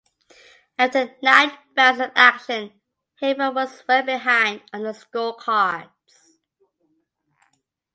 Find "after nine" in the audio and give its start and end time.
0.79-1.51